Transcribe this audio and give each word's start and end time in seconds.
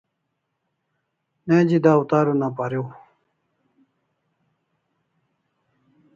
Neji 1.47 1.77
dawtar 1.83 2.25
una 2.33 2.49
pariu 2.57 2.83